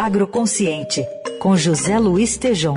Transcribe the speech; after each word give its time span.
Agroconsciente, 0.00 1.06
com 1.38 1.54
José 1.58 1.98
Luiz 1.98 2.38
Tejom. 2.38 2.72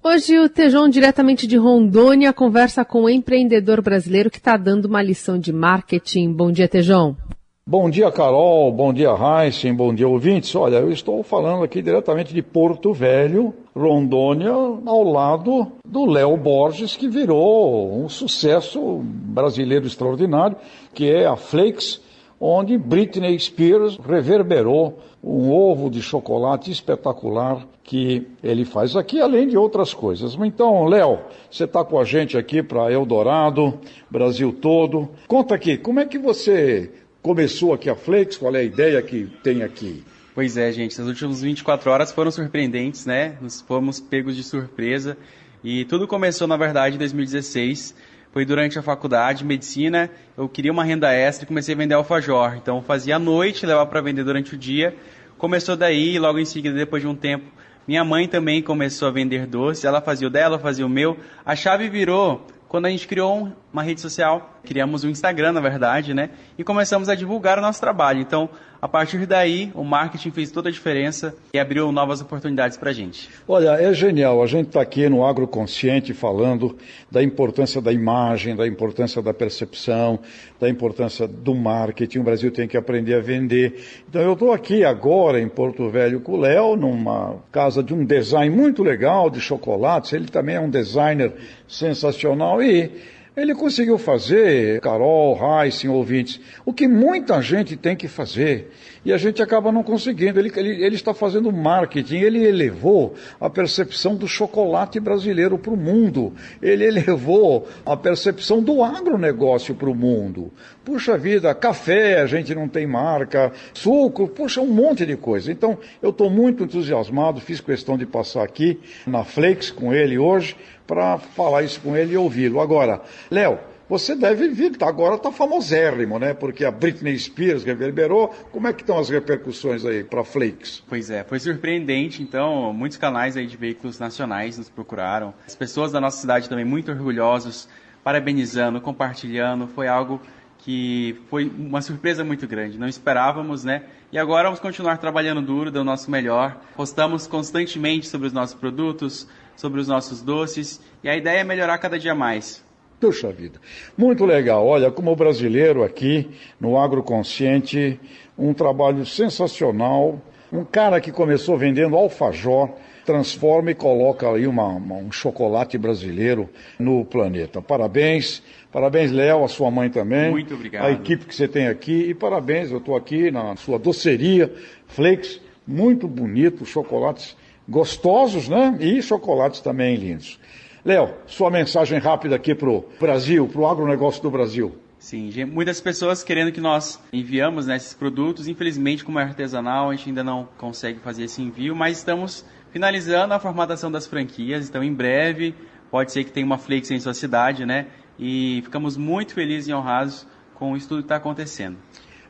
Hoje 0.00 0.38
o 0.38 0.48
Tejon, 0.48 0.88
diretamente 0.88 1.48
de 1.48 1.56
Rondônia, 1.56 2.32
conversa 2.32 2.84
com 2.84 3.02
um 3.02 3.08
empreendedor 3.08 3.82
brasileiro 3.82 4.30
que 4.30 4.38
está 4.38 4.56
dando 4.56 4.84
uma 4.84 5.02
lição 5.02 5.36
de 5.36 5.52
marketing. 5.52 6.32
Bom 6.32 6.52
dia, 6.52 6.68
Tejon. 6.68 7.16
Bom 7.66 7.90
dia, 7.90 8.08
Carol. 8.12 8.70
Bom 8.70 8.92
dia, 8.92 9.10
Heisen. 9.10 9.74
Bom 9.74 9.92
dia, 9.92 10.06
ouvintes. 10.06 10.54
Olha, 10.54 10.76
eu 10.76 10.92
estou 10.92 11.24
falando 11.24 11.64
aqui 11.64 11.82
diretamente 11.82 12.32
de 12.32 12.40
Porto 12.40 12.92
Velho, 12.92 13.52
Rondônia, 13.74 14.52
ao 14.52 15.02
lado 15.02 15.72
do 15.84 16.06
Léo 16.06 16.36
Borges, 16.36 16.94
que 16.94 17.08
virou 17.08 18.00
um 18.00 18.08
sucesso 18.08 19.00
brasileiro 19.02 19.88
extraordinário, 19.88 20.56
que 20.94 21.10
é 21.10 21.26
a 21.26 21.34
Flakes, 21.34 22.00
onde 22.44 22.76
Britney 22.76 23.38
Spears 23.38 23.96
reverberou 24.04 24.98
um 25.22 25.52
ovo 25.52 25.88
de 25.88 26.02
chocolate 26.02 26.72
espetacular 26.72 27.64
que 27.84 28.26
ele 28.42 28.64
faz 28.64 28.96
aqui, 28.96 29.20
além 29.20 29.46
de 29.46 29.56
outras 29.56 29.94
coisas. 29.94 30.34
Então, 30.34 30.84
Léo, 30.86 31.20
você 31.48 31.64
está 31.64 31.84
com 31.84 32.00
a 32.00 32.04
gente 32.04 32.36
aqui 32.36 32.60
para 32.60 32.90
Eldorado, 32.90 33.78
Brasil 34.10 34.52
todo. 34.52 35.08
Conta 35.28 35.54
aqui, 35.54 35.76
como 35.76 36.00
é 36.00 36.04
que 36.04 36.18
você 36.18 36.90
começou 37.22 37.72
aqui 37.72 37.88
a 37.88 37.94
Flex? 37.94 38.36
Qual 38.36 38.52
é 38.56 38.58
a 38.58 38.64
ideia 38.64 39.00
que 39.02 39.30
tem 39.44 39.62
aqui? 39.62 40.02
Pois 40.34 40.56
é, 40.56 40.72
gente, 40.72 41.00
as 41.00 41.06
últimas 41.06 41.42
24 41.42 41.92
horas 41.92 42.10
foram 42.10 42.32
surpreendentes, 42.32 43.06
né? 43.06 43.36
Nos 43.40 43.60
fomos 43.60 44.00
pegos 44.00 44.34
de 44.34 44.42
surpresa. 44.42 45.16
E 45.62 45.84
tudo 45.84 46.08
começou, 46.08 46.48
na 46.48 46.56
verdade, 46.56 46.96
em 46.96 46.98
2016. 46.98 47.94
Foi 48.32 48.46
durante 48.46 48.78
a 48.78 48.82
faculdade 48.82 49.40
de 49.40 49.44
medicina, 49.44 50.10
eu 50.38 50.48
queria 50.48 50.72
uma 50.72 50.82
renda 50.82 51.12
extra 51.12 51.44
e 51.44 51.46
comecei 51.46 51.74
a 51.74 51.78
vender 51.78 51.94
alfajor. 51.94 52.56
Então 52.56 52.80
fazia 52.80 53.16
à 53.16 53.18
noite, 53.18 53.66
levava 53.66 53.86
para 53.86 54.00
vender 54.00 54.24
durante 54.24 54.54
o 54.54 54.58
dia. 54.58 54.96
Começou 55.36 55.76
daí, 55.76 56.18
logo 56.18 56.38
em 56.38 56.44
seguida, 56.46 56.74
depois 56.74 57.02
de 57.02 57.08
um 57.08 57.14
tempo, 57.14 57.44
minha 57.86 58.02
mãe 58.02 58.26
também 58.26 58.62
começou 58.62 59.08
a 59.08 59.10
vender 59.10 59.46
doces. 59.46 59.84
Ela 59.84 60.00
fazia 60.00 60.28
o 60.28 60.30
dela, 60.30 60.58
fazia 60.58 60.86
o 60.86 60.88
meu. 60.88 61.18
A 61.44 61.54
chave 61.54 61.90
virou 61.90 62.46
quando 62.72 62.86
a 62.86 62.88
gente 62.88 63.06
criou 63.06 63.52
uma 63.70 63.82
rede 63.82 64.00
social, 64.00 64.58
criamos 64.64 65.04
um 65.04 65.10
Instagram, 65.10 65.52
na 65.52 65.60
verdade, 65.60 66.14
né? 66.14 66.30
E 66.56 66.64
começamos 66.64 67.10
a 67.10 67.14
divulgar 67.14 67.58
o 67.58 67.60
nosso 67.60 67.78
trabalho. 67.78 68.20
Então, 68.20 68.48
a 68.80 68.88
partir 68.88 69.26
daí, 69.26 69.70
o 69.74 69.84
marketing 69.84 70.30
fez 70.30 70.50
toda 70.50 70.68
a 70.68 70.72
diferença 70.72 71.34
e 71.54 71.58
abriu 71.58 71.92
novas 71.92 72.20
oportunidades 72.20 72.76
para 72.76 72.90
a 72.90 72.92
gente. 72.92 73.28
Olha, 73.46 73.80
é 73.80 73.92
genial. 73.94 74.42
A 74.42 74.46
gente 74.46 74.68
está 74.68 74.80
aqui 74.80 75.08
no 75.08 75.24
Agroconsciente 75.24 76.12
falando 76.12 76.76
da 77.10 77.22
importância 77.22 77.80
da 77.80 77.92
imagem, 77.92 78.56
da 78.56 78.66
importância 78.66 79.22
da 79.22 79.32
percepção, 79.32 80.18
da 80.58 80.68
importância 80.68 81.28
do 81.28 81.54
marketing. 81.54 82.20
O 82.20 82.24
Brasil 82.24 82.50
tem 82.50 82.66
que 82.66 82.76
aprender 82.76 83.14
a 83.14 83.20
vender. 83.20 84.02
Então, 84.08 84.20
eu 84.22 84.32
estou 84.32 84.52
aqui 84.52 84.84
agora 84.84 85.40
em 85.40 85.48
Porto 85.48 85.88
Velho 85.88 86.20
com 86.20 86.32
o 86.32 86.40
Léo, 86.40 86.74
numa 86.74 87.36
casa 87.52 87.82
de 87.82 87.94
um 87.94 88.04
design 88.04 88.54
muito 88.54 88.82
legal 88.82 89.30
de 89.30 89.40
chocolates. 89.40 90.12
Ele 90.12 90.26
também 90.26 90.56
é 90.56 90.60
um 90.60 90.70
designer 90.70 91.32
sensacional 91.68 92.61
e 92.62 92.90
ele 93.34 93.54
conseguiu 93.54 93.96
fazer, 93.96 94.78
Carol, 94.82 95.38
Heisen, 95.40 95.88
ouvintes, 95.88 96.38
o 96.66 96.72
que 96.72 96.86
muita 96.86 97.40
gente 97.40 97.78
tem 97.78 97.96
que 97.96 98.06
fazer 98.06 98.70
e 99.04 99.12
a 99.12 99.16
gente 99.16 99.42
acaba 99.42 99.72
não 99.72 99.82
conseguindo. 99.82 100.38
Ele, 100.38 100.52
ele, 100.54 100.84
ele 100.84 100.94
está 100.94 101.14
fazendo 101.14 101.50
marketing, 101.50 102.18
ele 102.18 102.44
elevou 102.44 103.14
a 103.40 103.48
percepção 103.48 104.14
do 104.14 104.28
chocolate 104.28 105.00
brasileiro 105.00 105.58
para 105.58 105.72
o 105.72 105.76
mundo, 105.76 106.34
ele 106.60 106.84
elevou 106.84 107.66
a 107.86 107.96
percepção 107.96 108.62
do 108.62 108.84
agronegócio 108.84 109.74
para 109.74 109.88
o 109.88 109.94
mundo. 109.94 110.52
Puxa 110.84 111.16
vida, 111.16 111.54
café 111.54 112.20
a 112.20 112.26
gente 112.26 112.54
não 112.54 112.68
tem 112.68 112.86
marca, 112.86 113.50
suco, 113.72 114.28
puxa, 114.28 114.60
um 114.60 114.66
monte 114.66 115.06
de 115.06 115.16
coisa. 115.16 115.50
Então, 115.50 115.78
eu 116.02 116.10
estou 116.10 116.28
muito 116.28 116.64
entusiasmado, 116.64 117.40
fiz 117.40 117.60
questão 117.60 117.96
de 117.96 118.04
passar 118.04 118.42
aqui 118.42 118.78
na 119.06 119.24
Flex 119.24 119.70
com 119.70 119.94
ele 119.94 120.18
hoje 120.18 120.54
para 120.86 121.18
falar 121.18 121.62
isso 121.62 121.80
com 121.80 121.96
ele 121.96 122.14
e 122.14 122.16
ouvi-lo. 122.16 122.60
Agora, 122.60 123.02
Léo, 123.30 123.58
você 123.88 124.14
deve 124.14 124.48
vir, 124.48 124.76
tá, 124.76 124.88
agora 124.88 125.16
está 125.16 125.30
famosérrimo, 125.30 126.18
né? 126.18 126.32
Porque 126.32 126.64
a 126.64 126.70
Britney 126.70 127.18
Spears 127.18 127.62
reverberou. 127.62 128.28
Como 128.50 128.66
é 128.66 128.72
que 128.72 128.80
estão 128.80 128.98
as 128.98 129.10
repercussões 129.10 129.84
aí 129.84 130.02
para 130.02 130.24
Flakes? 130.24 130.82
Pois 130.88 131.10
é, 131.10 131.22
foi 131.24 131.38
surpreendente. 131.38 132.22
Então, 132.22 132.72
muitos 132.72 132.96
canais 132.96 133.36
aí 133.36 133.46
de 133.46 133.56
veículos 133.56 133.98
nacionais 133.98 134.56
nos 134.56 134.70
procuraram. 134.70 135.34
As 135.46 135.54
pessoas 135.54 135.92
da 135.92 136.00
nossa 136.00 136.18
cidade 136.18 136.48
também 136.48 136.64
muito 136.64 136.90
orgulhosos, 136.90 137.68
parabenizando, 138.02 138.80
compartilhando. 138.80 139.66
Foi 139.66 139.88
algo 139.88 140.20
que 140.56 141.20
foi 141.28 141.50
uma 141.58 141.82
surpresa 141.82 142.24
muito 142.24 142.46
grande. 142.46 142.78
Não 142.78 142.88
esperávamos, 142.88 143.62
né? 143.62 143.82
E 144.12 144.18
agora 144.18 144.44
vamos 144.44 144.60
continuar 144.60 144.96
trabalhando 144.98 145.42
duro, 145.42 145.70
dando 145.70 145.82
o 145.82 145.90
nosso 145.90 146.10
melhor. 146.10 146.56
Postamos 146.76 147.26
constantemente 147.26 148.06
sobre 148.06 148.28
os 148.28 148.32
nossos 148.32 148.54
produtos, 148.54 149.28
sobre 149.56 149.80
os 149.80 149.88
nossos 149.88 150.22
doces, 150.22 150.80
e 151.02 151.08
a 151.08 151.16
ideia 151.16 151.40
é 151.40 151.44
melhorar 151.44 151.78
cada 151.78 151.98
dia 151.98 152.14
mais. 152.14 152.62
Puxa 153.02 153.32
vida. 153.32 153.58
Muito 153.98 154.24
legal. 154.24 154.64
Olha, 154.64 154.88
como 154.88 155.16
brasileiro 155.16 155.82
aqui 155.82 156.30
no 156.60 156.78
Agroconsciente, 156.78 157.98
um 158.38 158.54
trabalho 158.54 159.04
sensacional. 159.04 160.22
Um 160.52 160.64
cara 160.64 161.00
que 161.00 161.10
começou 161.10 161.58
vendendo 161.58 161.96
alfajor, 161.96 162.70
transforma 163.04 163.72
e 163.72 163.74
coloca 163.74 164.30
aí 164.30 164.46
uma, 164.46 164.68
uma, 164.68 164.96
um 164.96 165.10
chocolate 165.10 165.76
brasileiro 165.76 166.48
no 166.78 167.04
planeta. 167.04 167.60
Parabéns. 167.60 168.40
Parabéns, 168.70 169.10
Léo, 169.10 169.42
a 169.42 169.48
sua 169.48 169.70
mãe 169.70 169.90
também. 169.90 170.30
Muito 170.30 170.54
obrigado. 170.54 170.86
A 170.86 170.92
equipe 170.92 171.24
que 171.24 171.34
você 171.34 171.48
tem 171.48 171.66
aqui. 171.66 172.08
E 172.08 172.14
parabéns, 172.14 172.70
eu 172.70 172.78
estou 172.78 172.94
aqui 172.94 173.32
na 173.32 173.56
sua 173.56 173.78
doceria, 173.78 174.54
Flakes, 174.86 175.40
muito 175.66 176.06
bonito, 176.06 176.64
chocolates 176.64 177.36
gostosos, 177.68 178.48
né? 178.48 178.76
E 178.80 179.02
chocolates 179.02 179.60
também 179.60 179.96
lindos. 179.96 180.38
Léo, 180.84 181.14
sua 181.26 181.50
mensagem 181.50 181.98
rápida 181.98 182.34
aqui 182.34 182.54
para 182.54 182.68
o 182.68 182.84
Brasil, 183.00 183.46
para 183.48 183.60
o 183.60 183.66
agronegócio 183.66 184.22
do 184.22 184.30
Brasil. 184.30 184.74
Sim, 184.98 185.32
muitas 185.46 185.80
pessoas 185.80 186.22
querendo 186.22 186.52
que 186.52 186.60
nós 186.60 187.00
enviamos 187.12 187.66
né, 187.66 187.76
esses 187.76 187.92
produtos. 187.92 188.46
Infelizmente, 188.46 189.04
como 189.04 189.18
é 189.18 189.22
artesanal, 189.22 189.90
a 189.90 189.96
gente 189.96 190.08
ainda 190.08 190.22
não 190.22 190.48
consegue 190.56 191.00
fazer 191.00 191.24
esse 191.24 191.42
envio, 191.42 191.74
mas 191.74 191.98
estamos 191.98 192.44
finalizando 192.70 193.34
a 193.34 193.40
formatação 193.40 193.90
das 193.90 194.06
franquias. 194.06 194.68
Então, 194.68 194.82
em 194.82 194.92
breve, 194.92 195.54
pode 195.90 196.12
ser 196.12 196.24
que 196.24 196.30
tenha 196.30 196.46
uma 196.46 196.56
Flakes 196.56 196.90
em 196.90 197.00
sua 197.00 197.14
cidade, 197.14 197.66
né? 197.66 197.86
E 198.18 198.60
ficamos 198.62 198.96
muito 198.96 199.34
felizes 199.34 199.68
e 199.68 199.74
honrados 199.74 200.26
com 200.54 200.76
isso 200.76 200.88
tudo 200.88 200.98
que 200.98 201.06
está 201.06 201.16
acontecendo. 201.16 201.76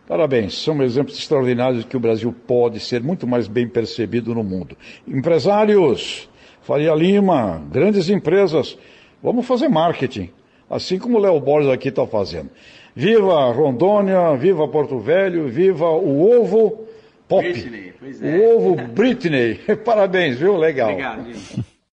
Parabéns, 0.07 0.55
são 0.59 0.83
exemplos 0.83 1.17
extraordinários 1.17 1.83
de 1.83 1.87
que 1.89 1.97
o 1.97 2.01
Brasil 2.01 2.35
pode 2.47 2.81
ser 2.81 3.03
muito 3.03 3.27
mais 3.27 3.47
bem 3.47 3.69
percebido 3.69 4.35
no 4.35 4.43
mundo. 4.43 4.77
Empresários, 5.07 6.29
Faria 6.63 6.95
Lima, 6.95 7.63
grandes 7.71 8.09
empresas, 8.09 8.77
vamos 9.23 9.47
fazer 9.47 9.69
marketing, 9.69 10.31
assim 10.69 10.99
como 10.99 11.19
o 11.19 11.21
Léo 11.21 11.39
Borges 11.41 11.71
aqui 11.71 11.89
está 11.89 12.07
fazendo. 12.07 12.51
Viva 12.95 13.51
Rondônia, 13.53 14.37
viva 14.37 14.69
Porto 14.69 14.99
Velho, 14.99 15.49
viva 15.49 15.89
o 15.89 16.41
ovo 16.41 16.87
pop. 17.27 17.43
Britney, 17.43 17.93
pois 17.99 18.23
é. 18.23 18.37
O 18.37 18.57
ovo 18.57 18.77
Britney. 18.89 19.55
Parabéns, 19.85 20.39
viu? 20.39 20.57
Legal. 20.57 20.91
Obrigado, 20.91 21.25
gente. 21.33 21.72